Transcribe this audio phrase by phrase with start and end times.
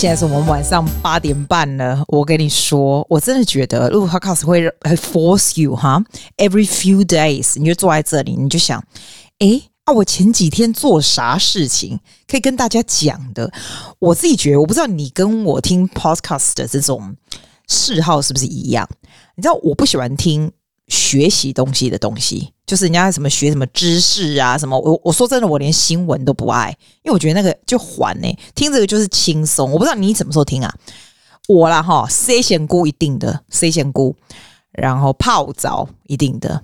[0.00, 2.04] 现在是我们晚上八点半了。
[2.06, 6.00] 我跟你说，我真的觉得录 podcast 会会 force you 哈。
[6.36, 8.80] Every few days，你就坐在这里，你就想，
[9.40, 13.52] 诶啊，我前几天做啥事情可以跟大家讲的？
[13.98, 17.16] 我自己觉得，我不知道你跟我听 podcast 的这种
[17.66, 18.88] 嗜好是不是一样？
[19.34, 20.52] 你知道，我不喜欢听
[20.86, 22.52] 学习东西的东西。
[22.68, 26.68] 就是人家什么学什么知识啊，什么我我说真的，我连新闻都不爱，
[27.02, 28.38] 因为我觉得那个就烦呢、欸。
[28.54, 30.72] 听这个就是轻松，我不知道你什么时候听啊？
[31.48, 34.14] 我啦哈，C 贤菇一定的，C 贤菇，
[34.70, 36.62] 然后泡澡一定的，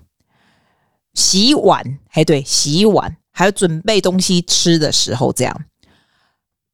[1.14, 5.64] 洗碗，哎对，洗碗，还有准备东西吃的时候这样。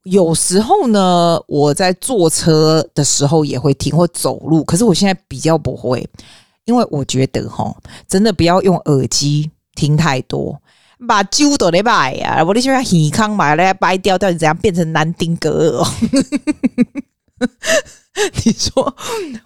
[0.02, 6.04] 有时候呢，我在坐车的时候也会听，或走路，可是我现在比较不会。
[6.70, 10.56] 因为我觉得哈，真的不要用耳机听太多，
[11.08, 15.90] 把旧的那摆呀，我的喜欢耳康买来掰掉，到底怎样变成南丁格尔？
[18.44, 18.96] 你说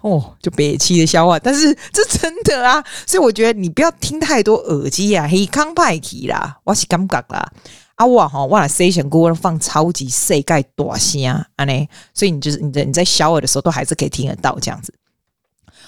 [0.01, 7.51] 哦，就憋气的笑话，但是这真的啊，所以我觉得你不要听太多耳机啊，耳康派气啦，我是感觉啦，
[7.95, 14.93] 啊我哈，我来 session 歌放超级细盖大声啊，呢，所以你就是你在你在小耳的时候都还是可以听得到这样子。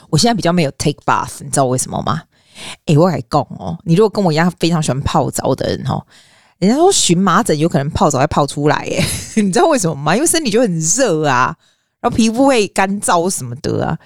[0.09, 2.23] 我现在比较没有 take bath，你知道为什么吗？
[2.86, 6.05] 哎、我还讲哦，你如果跟我一样非常喜欢泡澡的人哦，
[6.59, 9.03] 人家说荨麻疹有可能泡澡会泡出来，耶，
[9.38, 10.16] 你知道为什么吗？
[10.16, 11.55] 因为身体就很热啊。
[12.00, 13.98] 然后皮肤会干燥什么的啊，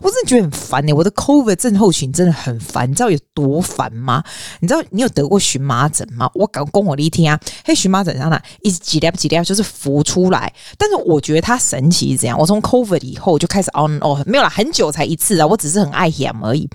[0.00, 0.92] 我真的觉得很烦呢。
[0.92, 4.22] 我的 COVID 症候群真的很烦，你知道有多烦吗？
[4.60, 6.30] 你知道你有得过荨麻疹吗？
[6.34, 12.38] 我刚跟我的一天啊，嘿，荨麻疹上呢一直几粒几粒就是浮出来，但是我觉得它神奇是怎样？
[12.38, 16.70] 我从 COVID 以后就开始 on off，没有啦，很久才一次啊，我只是很爱痒而已。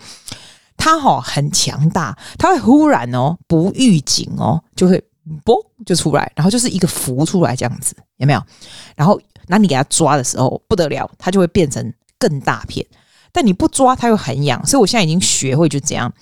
[0.76, 5.02] 它哈很强大，它会忽然哦不预警哦就会
[5.46, 5.56] 嘣
[5.86, 8.44] 就出来，然后就是一个浮出来这样子，有没有？
[8.97, 9.18] 然后。
[9.47, 12.85] 那你给它抓的时候不得了，它就会变成更大片。
[13.31, 14.66] 但你不抓，它又很痒。
[14.66, 16.13] 所以我现在已经学会就这样，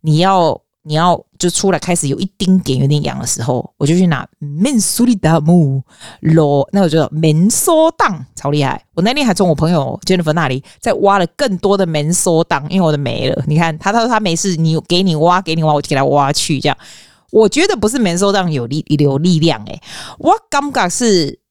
[0.00, 5.82] 你要你要就出来开始有一丁点有点痒的时候，我就去拿面苏利达木
[6.20, 8.80] 罗，那个叫门缩档，超厉害。
[8.94, 13.42] 我那天还从我朋友 Jennifer 那里再挖了更多的门缩档，因为我的没了。
[13.48, 16.78] 你看他他说他没事，你给你挖给你挖，我就给他挖去这样。
[17.32, 19.80] 我觉得不是门缩档有力有力量诶、
[20.18, 21.41] 我感觉是。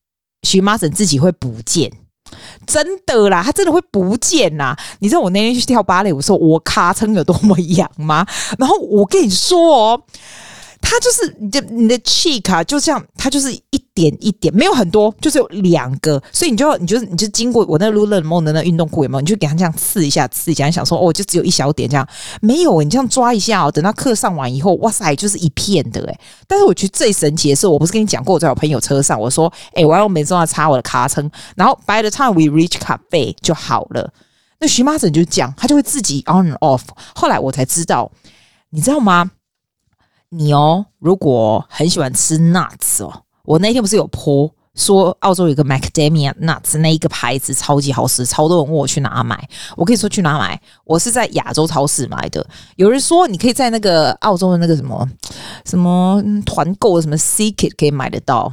[0.42, 1.92] 荨麻疹自己会不见，
[2.66, 4.76] 真的啦，他真的会不见呐！
[5.00, 8.26] 你知道我那天去跳芭蕾舞的时候，我咔称有多么痒吗？
[8.58, 10.04] 然后我跟你说哦。
[10.84, 19.22] 他就是你的你的 cheek 啊，就这样，他就是一点一点，没有很多，就是有两个，所以你就你就你就经过我那撸冷梦的那运动裤有没有？
[19.22, 22.08] 你就给他这样刺一下，刺一下，你想说哦，就只有一小点这样，
[22.42, 26.20] 没有，你这样抓一下哦，等到课上完以后，哇塞，就是一片的诶。
[26.48, 34.12] 但是我觉得最神奇的是，我不是跟你讲过，我在我朋友车上，我说，诶、我要用美妆要擦我的卡称，然后 by the time we reach cafe 就好了。
[34.60, 36.82] 那荨麻疹就这样，它就会自己 on and off。
[37.16, 38.12] 后来我才知道，
[38.70, 39.32] 你知道吗？
[40.30, 49.46] 你哦，如果很喜欢吃 nuts 哦，我那天不是有泼说澳洲有个 macadamia nuts 那一个牌子超级好吃，超多人问我去哪买。
[49.76, 52.46] 我可以说去哪买，我是在亚洲超市买的。
[52.78, 55.06] 有人说你可以在那个澳洲的那个什么
[55.66, 58.50] 什么团购什么 Seekit 可以买得到。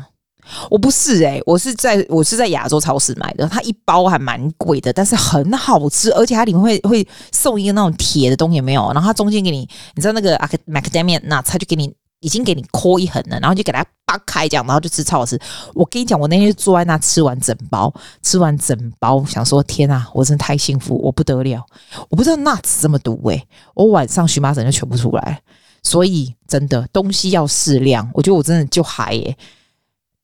[0.69, 8.91] 我不是诶、我是在我是在亚洲超市买的，它一包还蛮贵的，但是很好吃，而且它里面会会送一个那种铁的东西，没有？
[8.93, 10.37] 然后它中间给你，你知道那个
[10.67, 15.39] macadamia nuts，它就给你已经给你抠一横了，然后就给它扒开这样，然后就吃超好吃。
[15.75, 17.93] 我跟你讲，我那天就坐在那吃完整包，
[18.23, 21.65] 吃完整包，想说天啊，我真的太幸福，我不得了，
[22.09, 25.41] 我不知道 nuts 这么毒诶、我晚上荨麻疹就全部出来，
[25.83, 29.37] 所以真的东西要适量，我觉得我真的就嗨耶、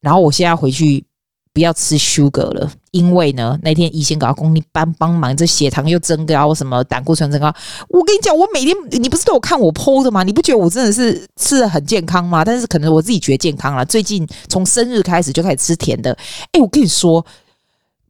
[0.00, 1.05] 然后我现在回去
[1.53, 7.52] 不要吃 sugar 了，因为呢，那天医生搞工，你帮帮忙，这血糖又增高，什么胆固醇增高。
[7.88, 10.23] 我跟你讲，我每天你不是都有看我 po 的吗？
[10.23, 12.44] 你不觉得我真的是吃的很健康吗？
[12.44, 13.85] 但是可能我自己觉得健康了。
[13.85, 16.17] 最近从生日开始就开始吃甜的。
[16.52, 17.26] 诶，我跟你说，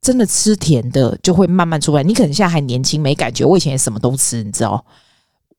[0.03, 2.03] 真的吃甜的就会慢慢出来。
[2.03, 4.85] 你可能现在还年轻没感觉，我以前什么都吃，你知道。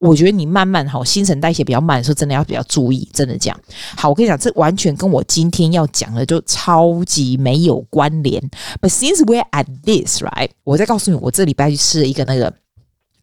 [0.05, 3.09] 我觉得你慢慢好，新陈代谢比较慢的时候，真的要比较注意。
[3.13, 3.59] 真的讲
[3.97, 8.41] 好，我跟你讲，这完全跟我今天要讲的就超级没有关联。
[8.81, 10.49] But since we're at this, right？
[10.63, 12.53] 我再告诉你，我这礼拜去吃了一个那个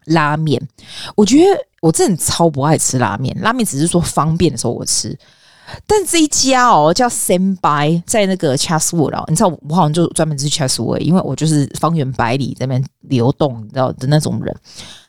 [0.06, 0.60] 拉面。
[1.14, 1.44] 我觉得
[1.80, 5.16] 我真的超不爱吃拉面，拉面只是说方便的时候我吃。
[5.86, 14.54] 但这一家哦，叫 sem by 在那个 Chatswood 哦，你知道我好像就专门吃 Chatswood，因为我就是方圆百里在那边流动，你知道的那种人。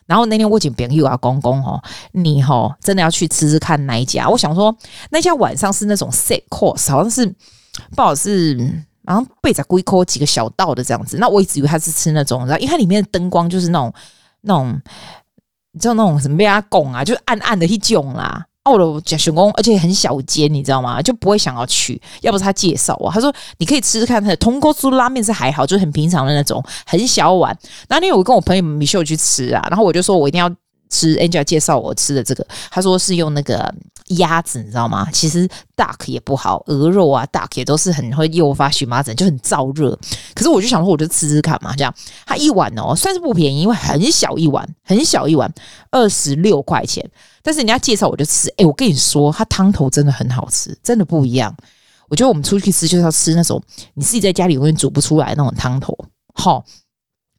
[0.06, 4.28] 然后那天我请朋友啊，公公哦，你吼，真的要去吃吃看那一家。
[4.28, 4.76] 我想说，
[5.10, 7.26] 那家晚上是那种 set course，好像是
[7.96, 8.54] 不好是
[9.02, 11.16] 然后背着龟壳几个小道的这样子。
[11.18, 13.92] 那我一直以为他是吃那种，然后因为它里面的灯光就是那种
[14.42, 14.80] 那种，
[15.72, 18.46] 你知道那种什么被啊拱啊，就是暗暗的一种啦。
[18.64, 21.02] 哦，我讲选工，而且很小间，你知道吗？
[21.02, 22.00] 就不会想要去。
[22.22, 27.56] 要不是他介绍我，他说你可以吃吃看他的豚骨酥拉面是还好，就是很平常的那种，很小碗。
[27.88, 30.50] 那天我跟我朋友米秀去吃啊，然后我就说我一定要。
[30.94, 33.74] 吃 Angel 介绍我吃的这个，他说是用那个
[34.18, 35.08] 鸭子，你知道吗？
[35.12, 39.98] 其实 duck 也不好，鹅肉啊 duck 也都是很会诱发荨麻疹，就很燥热。
[40.34, 41.92] 可是我就想说，我就吃吃看嘛，这样。
[42.24, 45.52] 他一碗哦，算是不便宜，因为很小一碗，很小一碗，
[45.90, 47.04] 二十六块钱。
[47.42, 51.52] 但是人家介绍我就吃，哎，我跟你说，他汤头真的很好吃，真的不一样。
[52.08, 53.60] 我觉得我们出去吃就是要吃那种
[53.94, 55.96] 你自己在家里永远煮不出来那种汤头，
[56.34, 56.64] 好。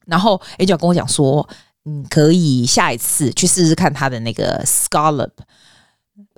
[0.06, 1.48] 然后 Angel 跟我讲说。
[1.88, 5.32] 你可以下一次去试试看他的那个 scallop。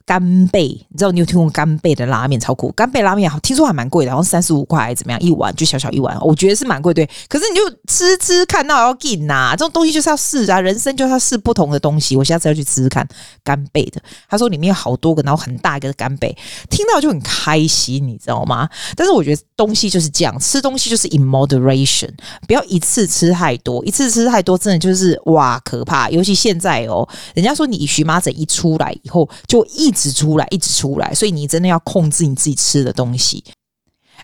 [0.07, 2.71] 干贝，你知道你有听过干贝的拉面超酷？
[2.71, 5.53] 干贝拉面好，听说还蛮贵的，好像三十五块，怎么样一碗？
[5.53, 7.05] 就小小一碗，我觉得是蛮贵，对。
[7.27, 12.15] 可是你就吃吃看到要紧呐，这种东西就是要试啊，人生就是要试不同的东西。
[12.15, 13.05] 我下次要去吃吃看
[13.43, 14.01] 干贝的。
[14.29, 16.33] 他说里面有好多个，然后很大一个干贝，
[16.69, 18.69] 听到就很开心，你知道吗？
[18.95, 22.11] 但是我觉得东西就是这样，吃东西就是 in moderation，
[22.47, 26.09] 不要一次吃太多，一次吃太多真的就是哇可怕。
[26.09, 29.91] 尤其现在哦，人家说你荨麻疹一出来以后就一。
[29.97, 33.43] 一直出来，一直出来，所以你真的要控制你自己吃的东西。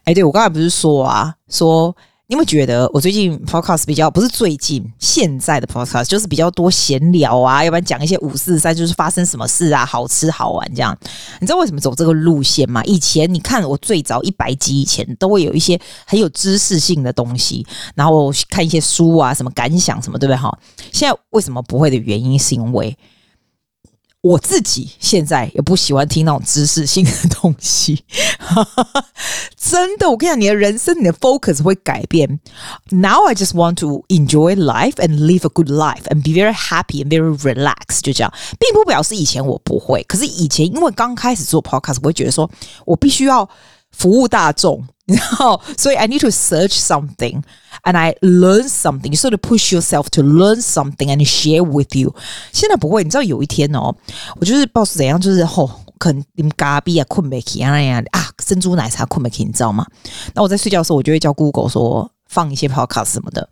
[0.03, 1.95] 哎，对，我刚才不是说啊，说
[2.27, 10.95] 你有没有觉得我最近 podcast 比较不是最近现在的 podcast 就是比较多闲聊啊，要不然讲一些五四三，就是发生什么事啊，好吃好玩这样。
[11.41, 12.83] 你知道为什么走这个路线吗？
[12.83, 17.65] 以前你看我最早一百集以前都会有一些很有知识性的东西，
[17.95, 20.37] 然后看一些书啊，什么感想什么，对不对？
[20.37, 20.55] 哈，
[20.91, 22.95] 现在为什么不会的原因是因为。
[24.23, 28.05] 我自己现在也不喜欢听那种知识性的东西，
[29.57, 30.09] 真的。
[30.09, 32.39] 我跟你讲，你的人生，你的 focus 会改变。
[32.89, 37.03] Now I just want to enjoy life and live a good life and be very happy
[37.03, 37.99] and very relaxed。
[38.01, 40.01] 就这样，并不表示以前我不会。
[40.03, 42.49] 可是以前因为刚开始做 podcast，我会觉得说
[42.85, 43.49] 我必须要
[43.91, 44.81] 服务大众。
[45.05, 47.41] 然后，所以 I need to search something
[47.83, 49.09] and I learn something.
[49.09, 52.15] You sort of push yourself to learn something and share with you.
[52.53, 53.93] 现在不会，你知道有一天哦，
[54.39, 59.85] 我就是不知道是怎样，就是吼，可能你们咖喱啊困没起啊那样啊，珍珠奶茶困没起，你知道吗？
[60.33, 63.49] 那我在睡觉的时候，我就会叫 Google 说放一些 podcast 什么的。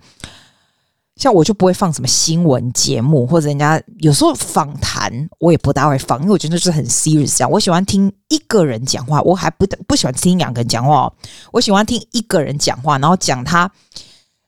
[1.21, 7.51] 像我就不会放什么新闻节目，或者人家有时候访谈，我也不大会放，因为我觉得就是很 serious 这样。
[7.51, 11.13] 我喜欢听一个人讲话，我还不不喜欢听两个人讲话哦。
[11.51, 13.71] 我喜欢听一个人讲话，然后讲他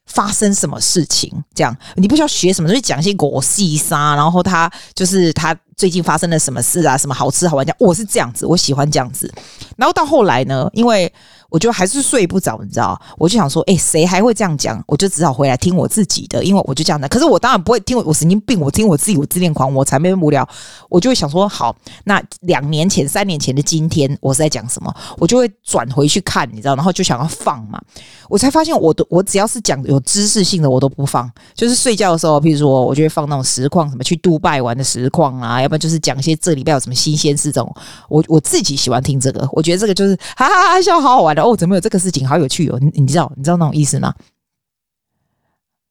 [0.07, 9.31] 发生什么事情，这样你不需要学什么，就讲一些狗细沙，然后他就是他最近发生了什么事啊，什么好吃好玩讲，我是这样子，我喜欢这样子。
[9.77, 11.13] 然后到后来呢，因为
[11.53, 12.99] 我就还是睡不着，你知道？
[13.15, 14.83] 我就想说，哎，谁还会这样讲？
[14.87, 17.07] 我就只好回来听我自己的，因为我就这样的。
[17.07, 20.47] 可是我当然不会听我，我神经病，我听我自己，我自恋狂，我才没无聊。
[20.89, 24.91] 我就会想说，好，那两年前、三年前的今天，我是在讲什么？
[25.19, 26.75] 我就会转回去看，你知道？
[26.75, 27.79] 然后就想要放嘛。
[28.27, 31.29] 我才发现，我都我只要是讲有知识性的，我都不放。
[31.53, 37.75] 就是睡觉的时候，譬如说，我就会放那种实况，什么去杜拜玩的实况啊，要不然就是讲一些这礼拜有什么新鲜事这种。
[38.09, 41.42] 我我自己喜欢听这个，我觉得这个就是哈哈哈笑，好好玩的。
[41.43, 42.27] 哦，怎么有这个事情？
[42.27, 42.79] 好有趣哦！
[42.79, 44.13] 你你知道你知道那种意思吗？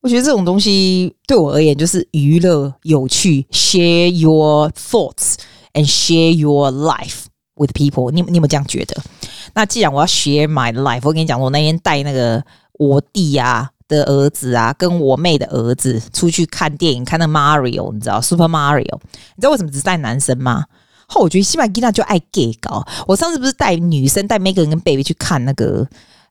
[0.01, 5.37] 我觉得这种东西对我而言就是娱乐、有趣，share your thoughts
[5.75, 8.21] and share your life with people 你。
[8.23, 9.01] 你有没有这样觉得？
[9.55, 18.99] 那既然我要 share my life，我跟你讲，我那天带那个我弟啊的儿子啊，跟我妹的儿子出去看电影，看那 Mario，你知道 Super Mario？
[19.37, 20.65] 你知道为什么只带男生吗？
[21.07, 22.85] 后我觉得西马吉娜就爱 gay 搞。
[23.07, 25.87] 我上次不是带女生带 Megan 跟 Baby 去看那个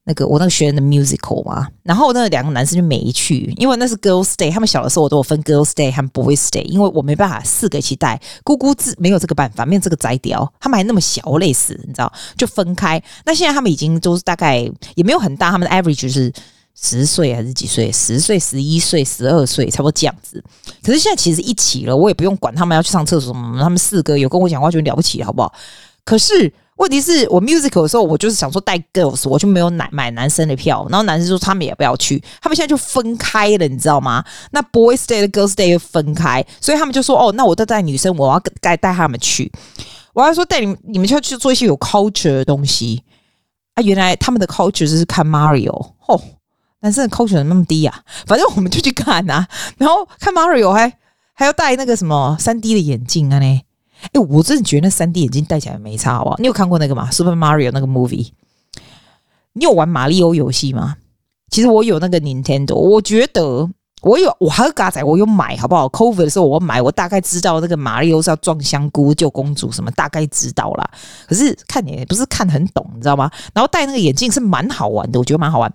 [0.05, 13.01] 那个我那个学员的 musical 嘛，然后那两个男生就没去，因为那是 Girls Day，他们小的时候我都有分 Girls Day 和 Boys Day，因为我没办法四个一起带，姑姑自没有这个办法，没有这个摘掉，他们还那么小，累死，你知道，就分开。
[13.25, 14.57] 那现在他们已经都是大概
[14.95, 16.31] 也没有很大，他们的 average 就是。
[16.75, 17.91] 十岁还是几岁？
[17.91, 20.43] 十岁、十一岁、十二岁，差不多这样子。
[20.83, 23.61] 可是现在其实一起了，我也不用管他们要去上厕所什么。
[23.61, 25.53] 他们四个有跟我讲话就了不起，好不好？
[26.03, 30.87] 可是问题是我 musical 的时候，我就是想说带 girls，我就没有买买男生的票。
[30.89, 34.25] 然后男生说他们也不要去，他们现在就分开了，你知道吗？
[34.49, 39.51] 那 boys day 的 girls day 又分开，所以他们就说哦，那我都带女生，我要带带他们去。
[40.13, 43.03] 我要说带你们，你们就要去做一些有 culture 的东西
[43.75, 43.83] 啊。
[43.83, 46.19] 原来他们的 culture 就是看 Mario 哦。
[46.81, 49.47] 男生的 culture 那么低啊，反正我们就去看啊，
[49.77, 50.91] 然后看 Mario 还
[51.33, 53.63] 还要戴那个什么三 D 的眼镜啊呢？
[54.13, 56.35] 哎，我真的觉得那三 D 眼镜戴起来没差好不好？
[56.39, 58.31] 你有看过那个吗？Super Mario 那个 movie，
[59.53, 60.97] 你有玩马里奥游戏吗？
[61.49, 63.69] 其实我有那个 Nintendo，我觉得。
[64.03, 70.89] 我有，我还有嘎仔，我有买，好不好？Cover 的时候我买，我大概知道那个马里奥是要撞香菇救公主什么，大概知道啦。
[71.27, 73.29] 可是看也不是看很懂，你知道吗？
[73.53, 75.71] 然后戴那个眼镜是蛮好玩的，我觉得蛮好玩。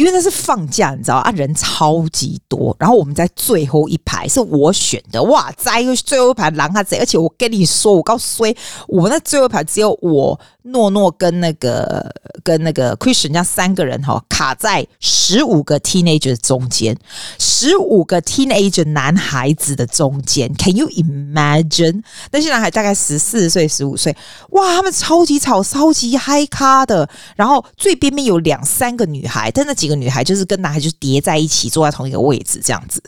[0.00, 2.74] 因为那是放假，你知道啊，人超级多。
[2.78, 5.22] 然后我们在最后一排，是我选的。
[5.24, 6.96] 哇，在最后一排狼啊贼！
[6.96, 8.44] 而且我跟你说，我告诉，
[8.88, 10.40] 我们在最后一排只有我。
[10.62, 12.14] 诺诺跟那个
[12.44, 16.94] 跟那个 Christian 家三个人哈，卡在十五个 teenager 中间，
[17.38, 22.02] 十五个 teenager 男孩子的中间，Can you imagine？
[22.30, 24.14] 那些男孩大概十四岁、十五岁，
[24.50, 27.08] 哇，他们超级吵、超级嗨咖的。
[27.36, 33.02] 然后最边边有两三个女孩，但那几个女孩就是跟男孩就叠在一起，坐在同一个位置这样子。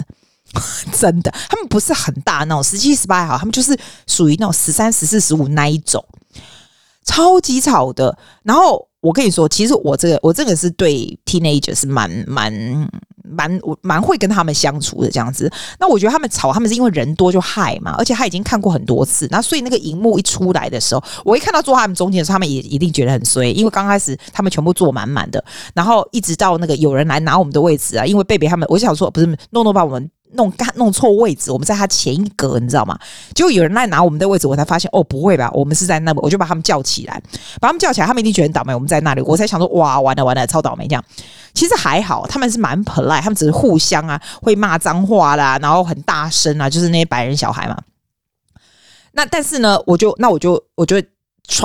[0.93, 3.75] 真的，他们不是很大那种，十七、十八还好，他们就是
[4.07, 6.05] 属于那种十三、十四、十五那一种。
[7.05, 12.53] 超级吵的，然后我跟你说，其实我这个我这个是对 teenager 是蛮蛮
[13.25, 15.51] 蛮我蛮会跟他们相处的这样子。
[15.81, 25.45] 那我觉得他们吵，他们是因为人多就害嘛，而且他已经看过很多次，那所以那个荧幕一出来的时候，我一看到坐他们中间的时候，他们也一定觉得很衰，因为刚开始他们全部坐满满的，
[25.75, 30.11] 然后一直到那个有人来拿我们的位置啊，因为贝贝他们，我想说不是诺诺把我们。
[30.35, 32.99] 弄干弄错位置，我们在他前一格，你知道吗？
[33.35, 37.23] 结果有人来拿我们的位置，我才发现哦，不会吧，我们是在那，我就把他们叫起来，
[37.61, 38.75] 把他们叫起来，他们一定觉得很倒霉。
[38.75, 41.05] 我们在那里，我才想说哇，完了完了，超倒霉这样。
[41.55, 47.79] 其实还好，他们是蛮 polite，他们只是互相啊会骂脏话啦，然后很大声啊，就是那些白人小孩嘛。
[49.13, 51.03] 那但是呢，我就那我就我就。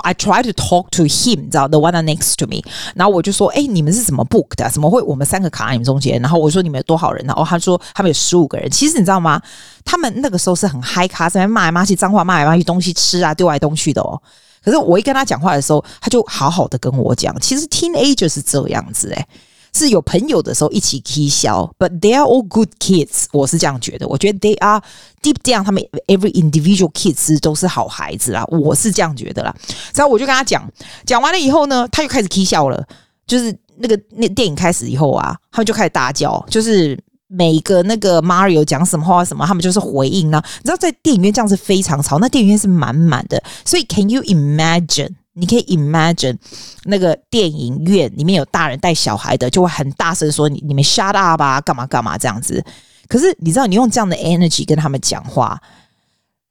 [0.04, 2.62] I try to talk to him，你知道，the one next to me。
[2.96, 4.70] 然后我就说，哎、你们是怎么 book 的？
[4.70, 6.20] 怎么会我们三个卡在你们中间？
[6.22, 7.26] 然后我说，你们有多少人？
[7.26, 8.70] 然后他说，他们有十五个人。
[8.70, 9.42] 其实你知道吗？
[9.86, 14.22] 他们那个时候是很嗨咖，在那骂来骂去，脏话骂来骂去，东西吃啊，丢来丢去的哦。
[14.64, 17.34] 可是我一跟他讲话的时候，他就好好的跟我讲。
[17.40, 19.28] 其实 teenager 是这样子诶。
[19.74, 23.26] 是有朋友的时候一起 k 笑，but they are all good kids。
[23.32, 24.82] 我是这样觉得，我觉得 they are
[25.22, 28.44] deep down，他们 every individual kids 都是好孩子啦。
[28.46, 29.56] 我是这样觉得啦。
[29.94, 30.70] 然后我就跟他讲，
[31.06, 32.84] 讲完了以后呢，他就开始 k 笑了。
[33.28, 36.98] 就是那个那电影开始以后啊，他们就开始大叫，就是
[37.28, 40.42] 每个那个 Mario 讲什么话什么，他们就是回应呢。
[40.60, 45.10] 你知道在电影院这样子非常吵，那电影院是满满的，所以 Can you imagine？
[45.40, 46.36] 你可以 imagine
[46.86, 52.64] 那个电影院里面有大人带小孩的，就会很大声说你你们 shut up 吧，干嘛干嘛这样子。
[53.08, 55.62] 可是你知道，你用这样的 energy 跟他们讲话，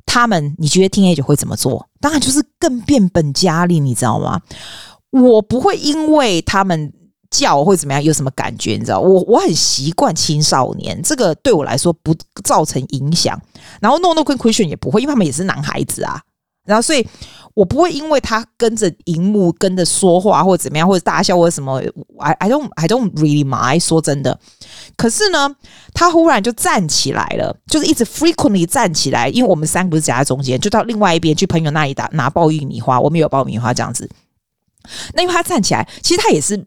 [0.06, 1.84] 他们你觉得 teenager 会怎么做？
[2.00, 4.40] 当然就是更变本加厉，你知道吗？
[5.10, 6.92] 我不会因为他们
[7.28, 9.00] 叫会怎么样有什么感觉，你知道？
[9.00, 12.14] 我我很习惯青少年，这个对我来说不
[12.44, 13.36] 造成影响。
[13.80, 16.22] 然后诺诺跟 Christian 也不会，因为他们也是男孩子啊。
[16.64, 17.04] 然后所以。
[17.56, 21.82] 我不会因为他跟着荧幕跟着说话或者怎么样或者大笑或者什么
[22.18, 23.80] ，I I don't I don't really mind。
[23.80, 24.38] 说真的，
[24.94, 25.56] 可是呢，
[25.94, 34.06] 他忽然就站起来了，就是一直 frequently 站起来，因为我们三个不是夹在中间，就到另外一边去朋友那里打拿爆玉米花，我们有爆米花这样子。
[35.14, 36.62] 那因为他站起来，其实他也是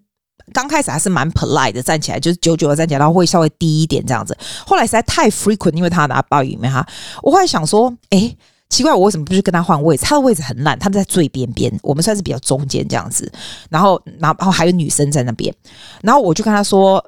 [0.52, 4.36] 刚开始还是蛮 polite 的，站起来就是久久的站起来，然后会稍微低一点这样子。
[4.66, 6.84] 后来实在太 frequent，因为他拿爆玉米哈，
[7.22, 8.36] 我后来想说，诶。
[8.70, 10.06] 奇怪，我为什么不去跟他换位置？
[10.06, 13.30] 他的位置很烂，他们在最边边，我们算是比较中间这样子。
[13.70, 15.54] 然后，然后还有女生在那边。
[16.02, 17.04] 然后我就跟他说：“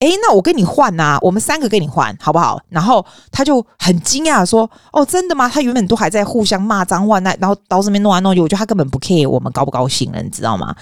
[0.00, 10.74] 诶，那我跟你换呐，我们三个跟你换好不好？”然后他就很惊讶说：“哦，真的吗？”他原本都还在互相骂脏话，那然后到这边弄来弄去，我觉得他根本不 care 我们高不高兴了，你知道吗？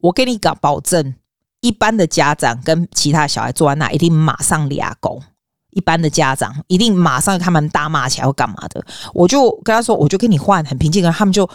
[0.00, 1.14] 我跟你搞保证，
[1.60, 5.20] 一般的家长跟其他小孩坐在那，一定马上俩拱。
[5.76, 11.46] 一般的家长一定马上他们大骂起来或干嘛的，我就跟他说，我就跟你换，很平静，他们就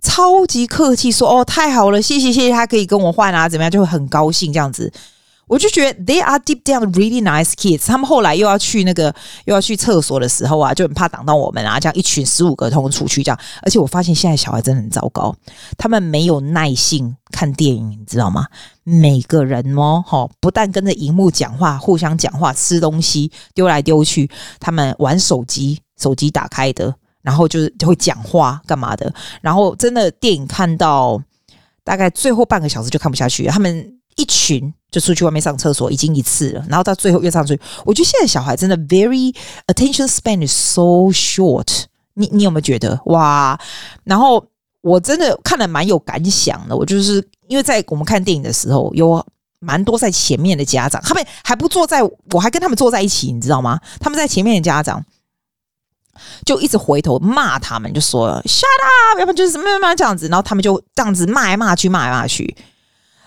[0.00, 4.90] 超级客气说，哦，太好了，谢谢谢谢，他可以跟我换啊，怎么样，就会很高兴这样子。
[5.48, 7.86] 我就觉得 they are deep down really nice kids。
[7.86, 13.38] 他们后来又要去那个又要去厕所的时候啊，就很怕挡到我们啊，这样一群十五个通出去这样。
[13.62, 15.34] 而且我发现现在小孩真的很糟糕，
[15.78, 18.46] 他们没有耐性看电影，你知道吗？
[18.82, 29.14] 每个人哦，哈，不但跟着荧幕讲话，互相讲话，吃东西丢来丢去，他们玩手机，手机打开的，然后就是就会讲话干嘛的。
[29.40, 31.22] 然后真的电影看到
[31.84, 33.92] 大概最后半个小时就看不下去，他们。
[34.18, 37.60] 一群就出去外面上厕所，已经一次了，然后到最后又上去。
[37.84, 39.30] 我觉得现在小孩真的 very
[39.66, 41.84] attention span is so short
[42.14, 42.26] 你。
[42.32, 43.60] 你有没有觉得哇？
[44.04, 44.42] 然后
[44.80, 46.74] 我真的看了蛮有感想的。
[46.74, 49.22] 我就是因为在我们看电影的时候，有
[49.58, 53.78] 蛮多在前面的家长，他们还不坐在，我还跟他们坐在一起，你知道吗？
[54.00, 55.04] 他们在前面的家长
[56.46, 58.64] 就一直回头骂他们，就说 shut
[59.10, 62.56] up，要不然就是什么什么这样子，然后他们就这样子骂来骂去，骂来骂去。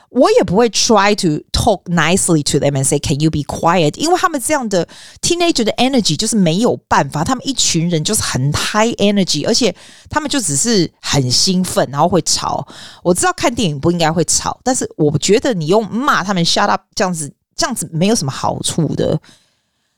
[0.10, 4.88] 我也不会 try to talk nicely to them and say can you be quiet，因为他们这样的
[5.22, 9.76] teenager 的 energy 就是没有办法，他们一群人就是很 high energy，而且
[10.10, 12.68] 他们就只是很兴奋，然后会吵。
[13.04, 19.20] 我知道看电影不应该会吵，但是我觉得你用骂他们 shut up 这样子，这样子没有什么好处的。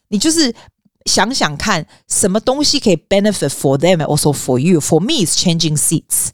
[0.10, 0.53] 你就是
[1.06, 4.82] 想想看，什么东西可以 benefit for them and also for you。
[4.82, 6.32] For me, is changing seats。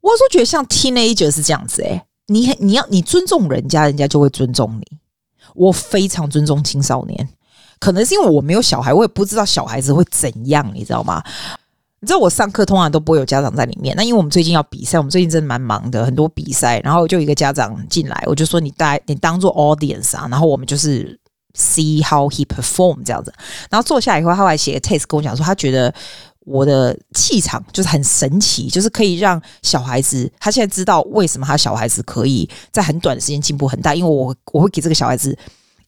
[0.00, 4.98] 我说觉得像 teenager 是这样子诶、你你要你尊重人家，人家就会尊重你。
[5.54, 7.28] 我非常尊重青少年，
[7.78, 11.22] 可能是因为我没有小孩，我也不知道小孩子会怎样，你知道吗？
[12.00, 13.94] 你知道我上课通常都不会有家长在里面。
[13.96, 16.80] 那因为我们最近要比赛，我们最近真的蛮忙的，很多比赛。
[16.80, 21.18] 然后就一个家长进来，我就说你带你当做 audience 啊，然后我们就是
[21.54, 23.32] see how he perform 这样子。
[23.70, 25.94] 然后坐下以后，他还写个 test 跟我讲说，他觉得。
[26.44, 35.36] 我的气场就是很神奇，就是可以让小孩子他现在知道为什么他小孩子可以在很短的时间进步很大，因为我我会给这个小孩子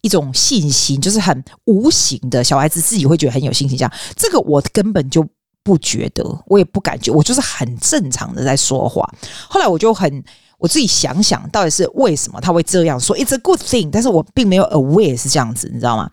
[0.00, 3.76] 一种信心，就是很无形的，小孩子自己会觉得很有信心。
[3.76, 5.26] 这样，这个我根本就
[5.62, 9.08] 不觉得，我也不感觉，我就是很正常的在说话。
[9.48, 10.22] 后来我就很
[10.58, 16.10] 我自己想想到底是为什么他会这样说，It's a good thing，但是我并没有 aware 是这样子，你知道吗？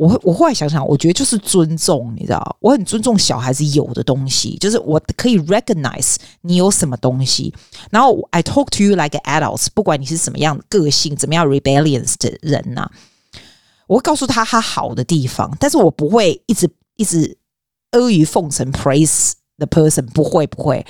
[0.00, 7.52] 我我后来想想，我觉得就是尊重，你知道，我很尊重小孩子有的东西，就是我可以 recognize 你有什么东西，
[7.90, 12.90] 然后 I talk to you like adults，不管你是什么样的个性，怎么样 rebellious 的人呐、
[13.86, 16.66] 我会告诉他他好的地方，但是我不会一直
[16.96, 17.36] 一直
[17.90, 20.86] 阿谀奉承 praise the person，不会不会。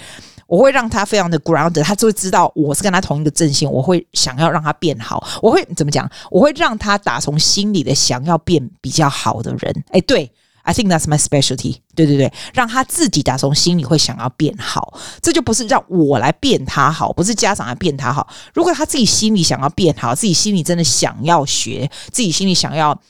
[0.50, 3.70] 我会让他非常的 grounded，他就会知道我是跟他同一个阵线。
[3.70, 6.10] 我会想要让他变好，我会怎么讲？
[6.28, 9.84] 我会让他打从心里的想要变比较好的人。
[9.90, 10.28] 哎，对
[10.62, 11.76] ，I think that's my specialty。
[11.94, 18.26] 对对对，让他自己打从心里会想要变好，这就不是让我来变他好，不是家长来变他好。
[18.52, 23.00] 如果他自己心里想要变好，自己心里真的想要学，自己心里想要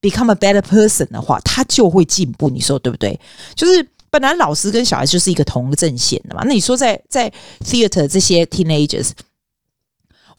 [0.00, 2.50] become a better person 的话，他就会进步。
[2.50, 3.20] 你说对不对？
[3.54, 3.88] 就是。
[4.10, 7.32] 本来老师跟小孩就是一个同个阵线的嘛，那你说在在
[7.64, 9.10] theater 这些 teenagers，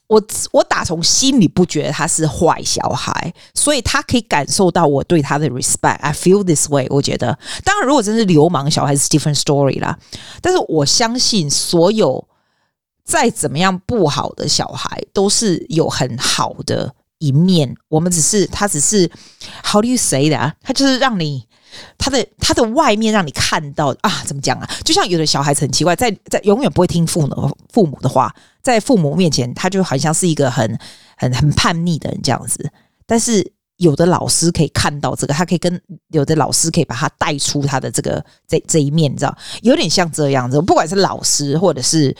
[0.07, 5.97] 我我打从心里不觉得他是坏小孩，所以他可以感受到我对他的 respect。
[5.99, 6.87] I feel this way。
[6.89, 9.99] 我觉得，当然如果真是流氓小孩是 different story 啦，
[10.41, 12.27] 但是我相信所有
[13.03, 17.75] 再怎么样不好的小孩都是有很好的一面。
[17.87, 19.09] 我们只是他只是
[19.63, 20.53] how do you say that？
[20.63, 21.47] 他就是让你。
[21.99, 24.67] 他的他的外面让你看到啊，怎么讲啊？
[24.83, 30.79] 就像有的小孩子很奇怪，在在永远不会听父母父母的话，在父母面前，他就好像是一个很
[31.15, 32.71] 很很叛逆的人这样子。
[33.05, 35.79] 但是有的老师可以看到这个，他可以跟
[36.09, 40.59] 有的老师可以把他带出他的这个这这一面，你知道，有点像这样子。
[40.61, 42.17] 不管是老师或者是。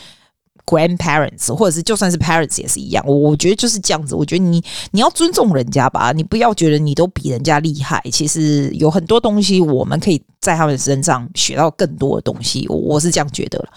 [0.70, 4.14] Grandparents，或者是就算是 parents 也是一样，我我觉得就是这样子。
[4.14, 8.00] 我觉得你你要尊重人家吧，你不要觉得你都比人家厉害。
[8.12, 13.70] 其实有很多东西我们可以在他们身上学到更多的东西，我我是这样觉得了。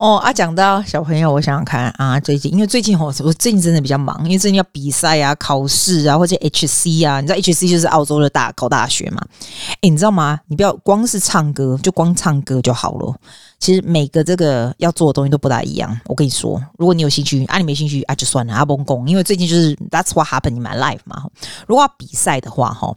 [0.00, 9.20] 哦啊，讲到小朋友，我想想看啊，最近因为最近我我最近真的比较忙，因为最近要比赛啊、考试啊，或者 HC 啊，你知道 HC 就是澳洲的大考大学嘛？
[9.82, 10.40] 诶，你知道吗？
[10.46, 13.14] 你不要光是唱歌，就光唱歌就好了。
[13.58, 15.94] 其实每个这个要做的东西都不大一样。
[16.06, 19.06] 我跟你说，如果你有兴趣啊，你没兴趣啊，就算了啊，甭讲。
[19.06, 21.26] 因为最近就是 That's what happened in my life 嘛。
[21.66, 22.96] 如果要比赛的话，哈，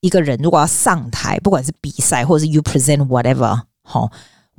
[0.00, 4.10] 一个人如果要上台，不管是比赛或者是 you present whatever，哈。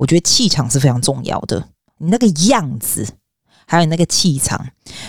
[0.04, 3.08] 我觉得气场是非常重要的，你那个样子，
[3.66, 4.62] 还有你那个气场，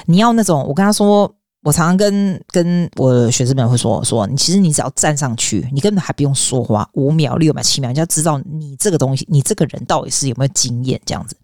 [0.05, 0.65] 你要那种。
[0.65, 1.29] 我跟他说，
[1.63, 11.36] 我常常跟跟我学生们会说说，你其实你只要站上去，你根本还不用说话，五秒、六秒、七秒，你就要知道你这个东西，你这个人到底是有没有经验这样子。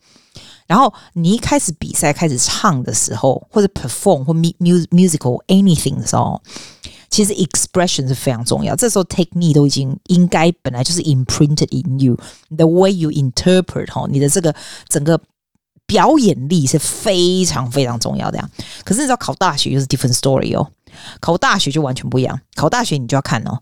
[0.65, 6.41] 然后你一开始比赛、开始唱的时候，或者 perform 或 musical anything 的时候。
[7.12, 14.56] 其实 expression 是非常重要，这时候 technique 都已经应该本来就是 imprinted in you，the way you interpret 哈，你的这个
[14.88, 15.19] 整个
[15.86, 18.50] 表演力是非常非常重要的呀。
[18.86, 20.65] 可是你知道考大学又是 different story 哦，
[21.19, 22.39] 考大学就完全不一样。
[22.56, 23.60] 考大学你就要看哦，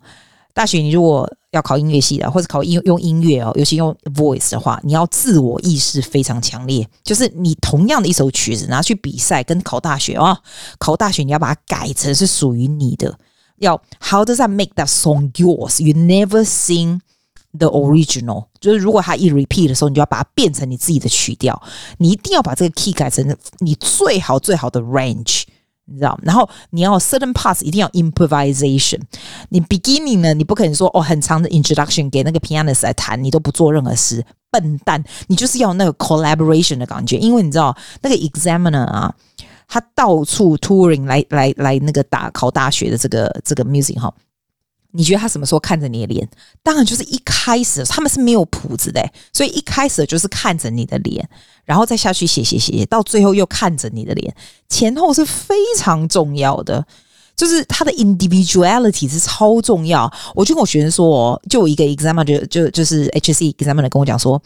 [0.54, 6.88] 大学你如果要考音乐系的，或者考音用音乐哦，尤其用 voice 的话，你要自我意识非常强烈。
[7.04, 10.38] 就是你同样的一首曲子拿去比赛，跟考大学哦，
[10.78, 13.18] 考大学你要把它改成是属于你的。
[13.59, 15.83] 要 How does that make that song yours?
[15.83, 17.01] You never sing
[17.57, 18.47] the original。
[18.61, 21.62] 就是如果它一 repeat 的时候，你就要把它变成你自己的曲调。
[21.99, 25.42] 你一定要把这个 key 改成你最好最好的 range，
[25.85, 26.18] 你知道？
[26.23, 29.01] 然后你要 certain parts 一定要 improvisation。
[29.51, 35.05] 你 beginning 呢，你不可能说哦，很长的 introduction 给那个 pianist 来弹，你都不做任何事，笨蛋！
[35.29, 39.14] 你就是要那个 collaboration 的感觉，因为你知道那个 examiner 啊，
[39.69, 44.12] 他到处 touring 来来来那个打考大学的这个这个 music 哈。
[44.91, 46.27] 你觉得他什么时候看着你的脸？
[46.63, 48.99] 当然就是一开始他们是没有谱子的，
[49.32, 51.29] 所以一开始就是看着你的脸，
[51.63, 54.36] 然后再下去写写写，到最后又看着你的脸，
[54.67, 56.84] 前后是非常重要的，
[57.36, 60.12] 就是他的 individuality 是超重要。
[60.34, 64.41] 我就跟我学生说，哦就有一个 examiner 就就就是 HSC examiner 跟我讲说，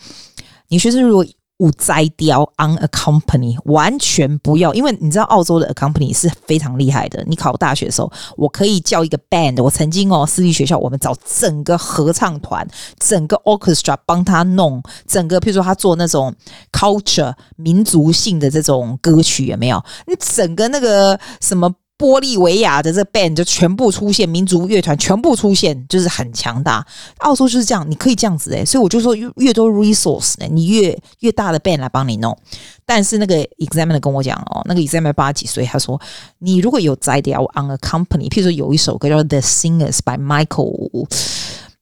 [0.67, 1.25] 你学生如果。
[1.63, 7.23] 不摘掉 on a company，完全不要，因为你知道澳洲的 a company 是非常厉害的。
[7.25, 9.63] 你考大学的时候，我可以叫一个 band。
[9.63, 12.67] 我曾经哦，私立学校我们找整个合唱团、
[12.99, 16.35] 整个 orchestra 帮他弄整个，譬如说他做那种
[16.73, 19.81] culture 民族性的这种歌曲，有没有？
[20.05, 21.73] 你整个那个什么？
[21.97, 26.85] 玻利维亚的这 band 就全部出现，民族乐团全部出现，就是很强大。
[27.19, 32.37] 澳洲就是这样，你可以这样子诶，所以我就说越越多 resource 呢，你越越大的 band 来帮你弄。
[32.85, 36.01] 但是那个 examiner 跟我讲哦，那个 examiner 八几岁，他说
[36.39, 41.07] 你如果有摘掉 on a company，譬如说有一首歌叫 The Singers by Michael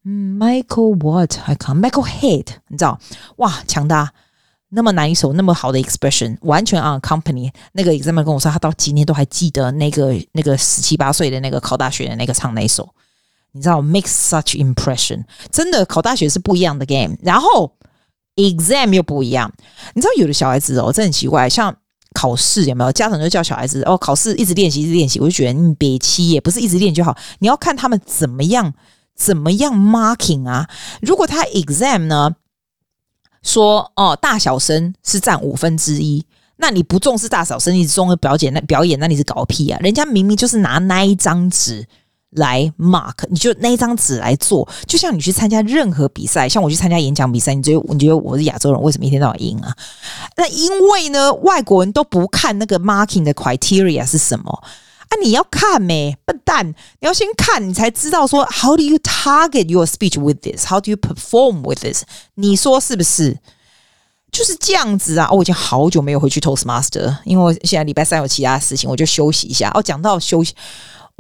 [0.04, 3.00] Michael what I can't Michael Head，你知道
[3.38, 4.12] 哇，强大。
[4.74, 7.52] 那么难一首那么好的 expression，完全 on company。
[7.74, 12.90] 那个 exam 跟我说，他到今天都还记得那个那个十七八岁的那个考大学的那个唱那首，
[13.52, 17.18] 你知道 make such impression，真的考大学是不一样的 game。
[17.22, 17.76] 然后
[18.38, 19.52] exam 又不一样，
[19.94, 21.76] 你知道有的小孩子哦，真很奇怪，像
[22.14, 28.74] 考试有没有家长就叫小孩子哦，考试一直练习一直练习，我就觉得你别气也不是一直练就好，你要看他们怎么样
[29.18, 30.70] 怎么样 marking 啊。
[31.02, 32.36] 如果他 exam 呢？
[33.44, 36.24] 说哦，大小声是占五分之一，
[36.58, 39.80] 那你不重视大小声，你只重视表姐，那表演那你是搞屁啊！
[39.82, 41.86] 人家明明就是拿那一张纸
[42.32, 49.76] 来 mark，你就那一张纸来做，就像你去参加任何比赛，像我去参加演讲比赛，你觉得你觉得我是亚洲人，为什么一天到晚赢啊？
[50.38, 54.64] 那因为呢，外国人都不看那个 marking 的 criteria 是什么。
[55.12, 56.66] 啊，你要看没，笨蛋！
[57.02, 60.66] 你要先看，你才知道说 How do you target your speech with this?
[60.68, 62.04] How do you perform with this?
[62.36, 63.38] 你说是不是？
[64.32, 65.28] 就是这样子啊！
[65.30, 69.70] 哦，我已经好久没有回去 Toastmaster，因为我现在礼拜三有其他事情，我就休息一下。
[69.74, 70.56] 哦，讲到休息。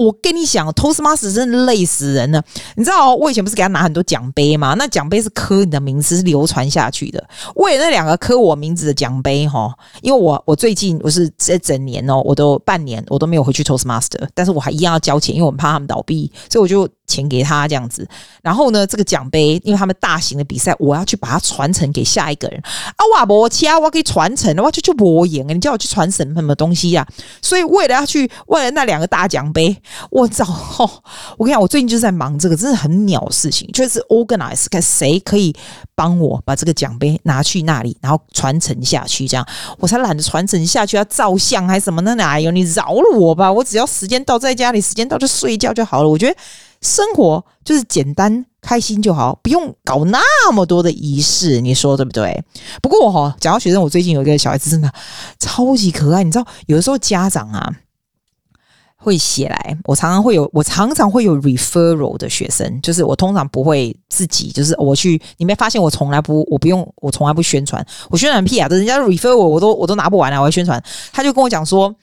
[0.02, 2.44] 我跟你讲，Toastmaster 真的累死人了。
[2.76, 4.76] 你知道，我以前不是给他拿很多奖杯吗？
[4.78, 7.24] 那奖杯是刻你的名字，是流传下去的。
[7.56, 16.92] 为了那两个刻我名字的奖杯，哈，因为我我最近我是这整年哦，我都半年我都没有回去 Toastmaster，但是我还一样要交钱，因为我怕他们倒闭，所以我就。
[17.12, 18.08] 钱给他这样子，
[18.41, 23.02] 然后呢，这个奖杯，因为他们大型的比赛，我要去把它传承给下一个人啊！
[23.13, 25.54] 哇，我其他我可以传承的话，就就我赢啊！
[25.54, 27.08] 你叫我去传承什么东西呀、啊？
[27.41, 29.76] 所以为了要去，为了那两个大奖杯，
[30.10, 30.89] 我早、哦，
[31.38, 35.54] 我跟你讲，我最近就是在忙这个，真的很鸟事情，就是 organize 看谁可以
[35.93, 39.45] 帮我把这个奖杯拿去那里，然后传承下去，这样
[39.78, 42.52] 我才懒得传承下去，要照相还是什么呢哪有？
[42.52, 43.52] 你饶了我吧！
[43.52, 46.10] 我只要时间到，在家里时间到就睡觉就好了。
[46.10, 46.36] 我觉得。
[46.82, 52.44] 生活就是简单开心就好，不用搞那么多的仪式，你说对不对？
[52.82, 54.91] 不过我哈讲到学生，我最近有一个小孩子真的
[55.39, 57.72] 超级可爱，你知道，有的时候家长啊
[58.98, 71.96] 会写来，我常常会有，我常常会有 referral 的学生，就是我通常不会自己，就是我去，你没发现我从来不，我不用，我从来不宣传，我宣传屁啊，人家 refer 我，我都我都拿不完啊，我要宣传，他就跟我讲说。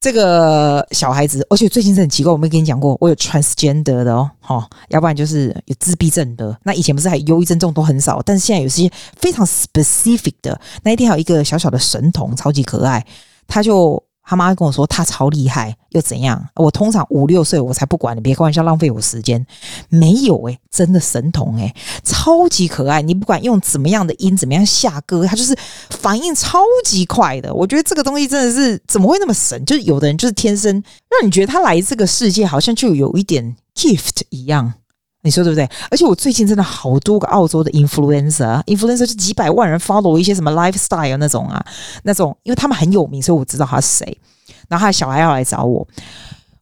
[0.00, 6.58] 这个小孩子，而且最近是很奇怪，我没跟你讲过，我有 transgender 的哦，哈，要不然就是有自闭症的。
[6.64, 10.58] 那以前不是还忧郁症这种都很少，但是现在有些非常 specific 的。
[10.82, 13.06] 那一天还有一个小小的神童，超级可爱，
[13.46, 14.02] 他就。
[14.30, 16.40] 他妈跟我说他超厉害，又怎样？
[16.54, 19.44] 我通常五六岁我才不管，你别开玩笑，浪费我时间。
[19.88, 23.02] 没有诶、真的神童诶、超级可爱。
[23.02, 25.52] 你不管用怎么样的音，怎么样下歌，他就是
[25.90, 27.52] 反应超级快的。
[27.52, 29.64] 我觉得这个东西真的是怎么会那么神？
[29.64, 30.72] 就是有的人就是天生
[31.10, 34.74] 让你觉得他来这个世界好像就有一点 gift 一样。
[35.22, 35.68] 你说对不对？
[35.90, 41.62] 而且我最近真的好多个澳洲的 influencer，influencer 是几百万人 follow 一些什么 lifestyle 那种啊，
[42.04, 44.18] 那种，因为他们很有名，所以我知道他是谁。
[44.68, 45.86] 然后他的小孩要来找我，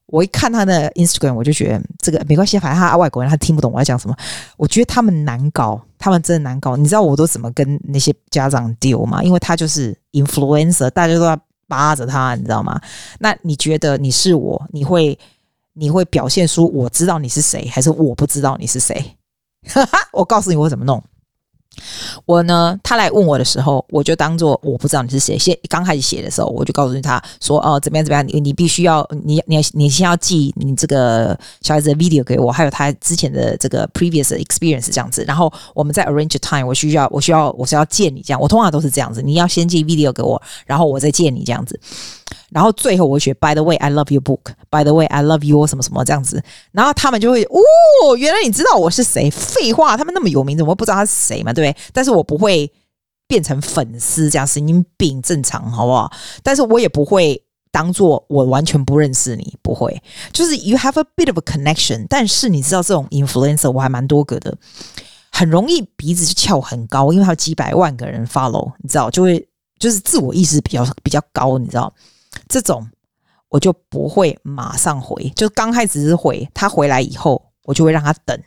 [0.07, 4.17] 我一看他的 Instagram，我就觉得这个没关系，反正他外国人他听不懂我在讲什么。
[4.57, 6.77] 我觉得他们难搞，他们真的难搞。
[6.77, 9.23] 你知道我都怎么跟那些家长丢吗？
[9.23, 12.81] 因为他就是 influencer，大家都要扒着他，你知道吗？
[13.21, 15.17] 那你觉得你是我，你会？
[15.79, 19.15] 你会表现出我知道你是谁，还是我不知道你是谁？
[19.69, 21.03] 哈哈，我告诉你我怎么弄。
[22.27, 25.39] 我呢，他来问我的时候，我就当做我不知道你是谁。
[25.39, 35.25] 先刚开始写的时候，我就告诉他说：“哦，怎么样怎么样，你你必须要，你你你先要寄你这个小孩子的 video 给我，还有他之前的这个 previous experience 这样子。
[35.25, 38.41] 然后我们再 arrange time，我需要我需要我是要见你这样。
[38.41, 41.79] 我通常都是这样子，你要先寄 video 给我，然后我再见你这样子。”
[42.51, 44.53] 然后最后我学，By the way, I love your book.
[44.71, 46.43] By the way, I love you 什么什么这样子。
[46.73, 49.31] 然后他们就会，哦，原来你知道我是谁？
[49.31, 51.53] 废话，他们那么有名，怎么会不知道他是谁嘛？
[51.53, 51.83] 对不对？
[51.93, 52.73] 但是我不会
[53.27, 56.11] 变成粉丝这样，神经病，正常好不好？
[56.43, 60.03] 但是我也不会当做我完全不认识你，不会。
[60.33, 64.57] 就是 you have a bit of a connection，但是你知道这种 influencer 我还蛮多个的，
[65.31, 69.47] 很容易鼻子就翘很高，因为他有几百万个人 follow，你知道，就会
[69.79, 71.93] 就是自我意识比较比较高，你知道。
[72.49, 72.89] 这种
[73.51, 78.39] 我就不会马上回，就刚开始是回，他回来以后，我就会让他等，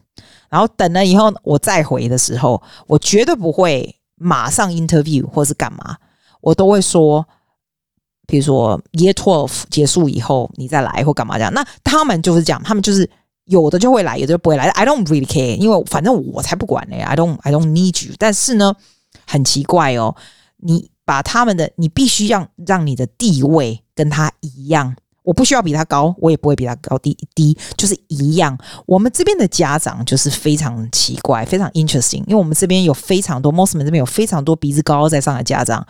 [0.50, 5.98] 然后等了以后我再回的时候，我绝对不会马上 interview 或是干嘛，
[6.42, 7.26] 我都会说，
[8.28, 13.10] 比如说 Year Twelve 结束以后你再来或干嘛这样，那他们就是这样，他们就是
[13.46, 18.76] 有的就会来，有的就不会来，I don't really care，因为反正我才不管呢，I don't I don't need you，但是呢，
[19.26, 20.16] 很奇怪哦，
[20.58, 20.92] 你。
[21.12, 24.96] 把他们的，你必须让让你的地位跟他一样。
[25.24, 28.58] 我不需要比他高，我也不会比他高低低，就是一样。
[28.86, 35.86] 我们这边的家长就是非常奇怪，非常 interesting，因为我们这边有非常多，Mosman 这边有非常多鼻子高高在上的家长，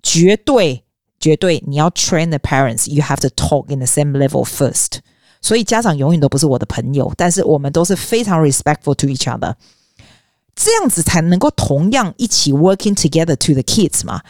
[0.00, 0.84] 绝对
[1.18, 5.00] 绝对，你要 train the parents，you have to talk in the same level first。
[5.40, 9.56] 所以家长永远都不是我的朋友，但是我们都是非常 respectful to each other。
[10.54, 14.20] 这样子才能够同样一起 working together to the kids 嘛？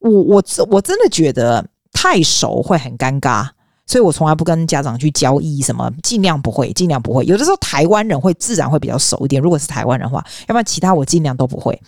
[0.00, 3.48] 我我我真的觉得太熟会很尴尬，
[3.86, 7.24] 所以我从来不跟家长去交易什么，尽量不会，尽量不会。
[7.24, 11.80] 有的时候台湾人会自然会比较熟一点，如果是台湾人的话，要不然其他我尽量都不会。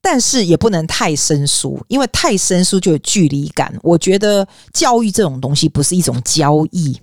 [0.00, 3.72] 但是也不能太生疏，因为太生疏就有距离感。
[3.82, 7.00] 我觉得教育这种东西不是一种交易。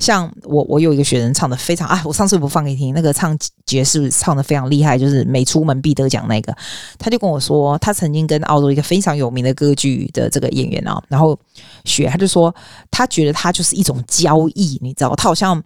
[0.00, 6.56] 像我，我有一个学生唱的非常啊，我上次不放给你听，那个唱爵士唱的非常厉害，就是每出门必得奖那个，
[6.98, 11.38] 他就跟我说，他曾经跟澳洲一个非常有名的歌剧的这个演员啊，然后
[11.84, 12.54] 学，他就说
[12.90, 15.62] 他觉得他就是一种交易，你知道，他好像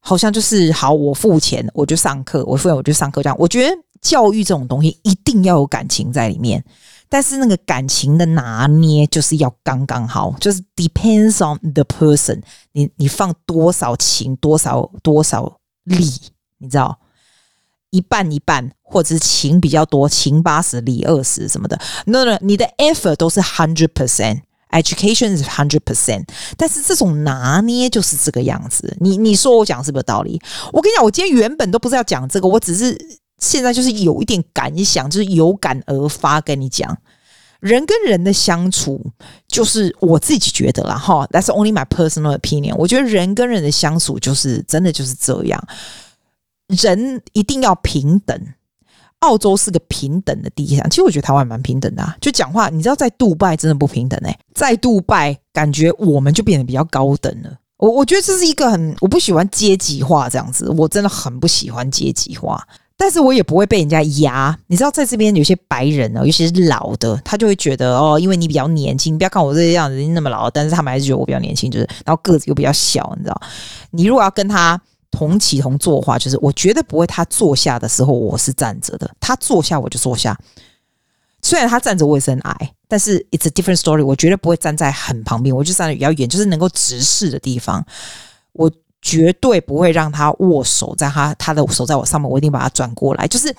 [0.00, 6.62] 好像就是好，我付钱我就上课，我付钱我就上课这样，我觉得教育这种东西一定要有感情在里面。
[7.08, 12.40] 但是那个感情的拿捏就是要刚刚好，就是 depends on the person
[12.72, 12.90] 你。
[12.96, 15.96] 你放多少情，多少多少力，
[16.58, 16.98] 你知道，
[17.90, 21.80] 一半一半，或者是情比较多，情八十，力二十什么的。
[22.06, 26.24] No no，你的 effort 都是 hundred percent，education is hundred percent。
[26.56, 28.96] 但是这种拿捏就是这个样子。
[29.00, 30.40] 你你说我讲是不是道理？
[30.72, 33.20] 我跟你讲，我今天原本都不是要讲这个，我只是。
[33.38, 36.96] 现在就是有一点感想，就是有感而发跟你讲，
[37.60, 39.04] 人跟人的相处，
[39.48, 41.26] 就是我自己觉得啦哈。
[41.32, 42.74] That's only my personal opinion。
[42.76, 45.62] 我觉得人跟人的相处就是真的就是这样，
[46.68, 48.40] 人一定要平等。
[49.20, 52.14] 澳洲是个平等的地方，其实我觉得台湾蛮平等的啊。
[52.20, 57.50] 就讲话，你知道在杜拜真的不平等哎、在杜拜感觉我们就变得比较高等了。
[57.78, 62.62] 我我觉得这是一个很我不喜欢阶级化这样子，我真的很不喜欢阶级化。
[62.98, 73.38] 但是我也不会被人家压，你知道，在这边有些白人呢，尤其是老的，他就会觉得哦，因为你比较年轻，不要看我这样子那么老，但是他们还是觉得我比较年轻，就是然后个子又比较小，你知道，
[73.90, 74.80] 你如果要跟他
[75.10, 80.34] 同起同坐的话，就是我绝对不会他坐下的时候我是站着的，他坐下我就坐下。
[81.42, 87.84] 虽然他站着我也是很矮，但是 it's a different story，我绝对不会站在很旁边，我就站得比较远，就是能够直视的地方，
[88.52, 88.72] 我。
[89.06, 93.28] 绝对不会让他握手，在他他的手在我上面，我一定把他转过来。
[93.28, 93.54] 就是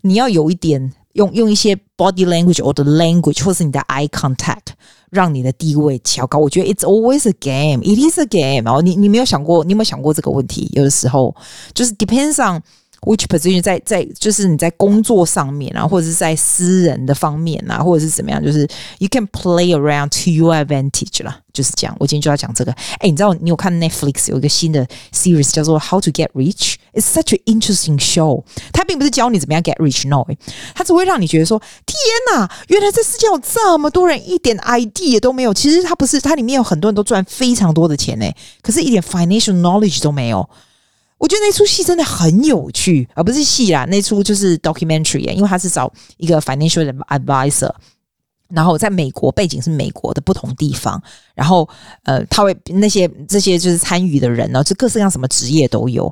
[0.00, 4.74] 你要有一点用用一些 body language or the language，或是你的 eye contact，
[5.10, 6.40] 让你的地位调高。
[6.40, 8.68] 我觉得 it's always a game，it is a game。
[8.68, 10.68] 哦你你没有想过，你有没有想过这个问题？
[10.72, 11.32] 有的时候
[11.72, 12.60] 就是 depends on。
[13.02, 21.96] Which position 在在就是你在工作上面啊，或者是在私人的方面啊，或者是怎么样，就是 you can play around to your advantage 啦，就是这样。
[21.98, 22.72] 我今天就要讲这个。
[22.98, 28.44] 哎，你知道你有看 Netflix 有一个新的 series 叫做 How to Get Rich？It's such an interesting show。
[28.70, 30.26] 它并不是教你怎么样 get rich，no，
[30.74, 31.96] 它只会让你觉得说，天
[32.34, 35.54] 哪，原来这世界有这么多人一点 idea 都没有。
[35.54, 40.46] 其实它不是，它里面有很多人都赚非常多的钱呢，可是一点 financial knowledge 都没有。
[41.20, 47.70] 我觉得那出戏真的很有趣，而不是戏啦，那出就是 documentary，因为他是找一个 financial advisor，
[48.48, 51.00] 然后在美国背景是美国的不同地方，
[51.34, 51.68] 然后
[52.04, 56.10] 呃，他会那些这些就是参与的人呢，就各式各样什么职业都有，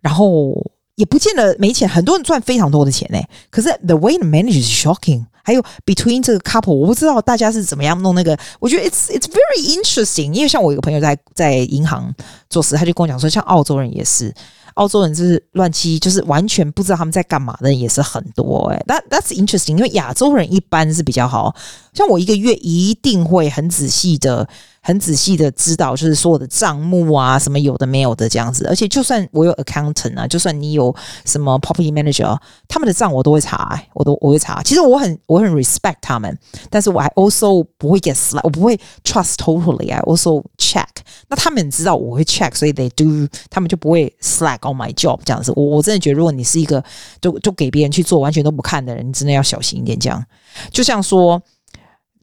[0.00, 0.54] 然后
[0.98, 3.18] 也不见得没钱，很多人赚非常多的钱呢。
[3.50, 5.24] 可是 the way the manage is shocking。
[5.44, 8.36] 还有 between 这个 couple，我不知道大家是怎么样弄那个。
[8.58, 12.12] 我觉得 it's it's very interesting，因为像我一个朋友在在银行
[12.50, 14.34] 做事，他就跟我讲说，像澳洲人也是。
[14.74, 18.84] 澳洲人就是乱七，就是完全不知道他们在干嘛的人也是很多哎、欸。
[18.86, 21.52] That that's interesting，因为亚洲人一般是比较好，
[21.94, 24.48] 像我一个月一定会很仔细的、
[24.80, 28.66] 很仔细的知道，就是所有的账目啊，什么有的没有的这样子。
[28.66, 32.38] 而且就算我有 accountant 啊，就算你有什么 property manager，
[32.68, 34.62] 他们的账我都会查、我都我会查。
[34.62, 36.38] 其实我很我很 respect 他们，
[36.70, 40.86] 但是我还 also 不会 get slack，我不会 trust totally，I also check。
[41.28, 45.52] 那他们知道我会 check，所以 they do，他们就不会 slack on my job 这样子。
[45.54, 46.82] 我我真的觉得，如果你是一个
[47.20, 49.98] 就就给别人去做，完全都不看的人，你真的要小心一点。
[49.98, 50.24] 这样，
[50.70, 51.40] 就像说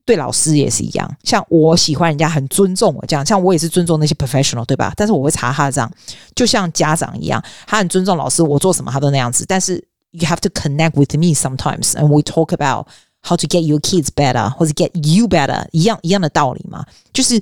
[0.05, 4.93] 对老师也是一样，像我喜欢人家很尊重我这样，像我也是尊重那些 professional，对吧？
[4.95, 5.91] 但是我会查他的账，
[6.35, 9.43] 就像家长一样，他很尊重老师，我做什么他都那样子。
[9.47, 12.87] 但是 you have to connect with me sometimes，and we talk about
[13.21, 17.41] how to get your kids better，或者 get you better，一样一样的道理嘛，就是。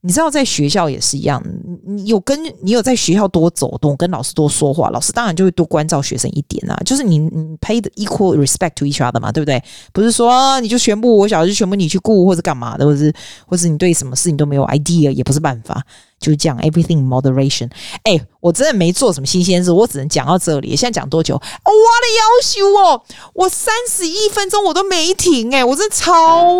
[0.00, 1.42] 你知道，在学校也是一样，
[1.84, 6.80] 你有跟你有在学校多走动，跟老师多说话，老师当然就会多关照学生一点啊。
[6.84, 9.60] 就是你你 pay the equal respect to each other 嘛，对不对？
[9.92, 13.12] 不是说你就全部我小孩就全部你去顾或者干嘛的，或是
[13.46, 15.82] 或者你对什么事情都没有 idea，也不是办法。
[16.20, 17.70] 就是讲 everything moderation。
[18.02, 20.74] 哎、我真的没做什么新鲜事，我只能讲到这里。
[20.74, 21.34] 现在讲多久？
[21.34, 23.02] 我的要求哦，
[23.34, 26.58] 我三十一分钟我都没停哎、我真的超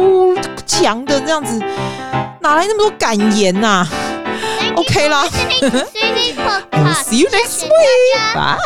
[0.65, 1.59] 强的这样子，
[2.41, 3.89] 哪来那么多感言呐、啊
[4.77, 5.27] ？OK 啦
[7.05, 8.59] ，See you next week，bye。